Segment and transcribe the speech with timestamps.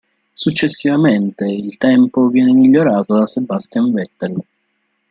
[0.33, 4.41] Successivamente il tempo viene migliorato da Sebastian Vettel.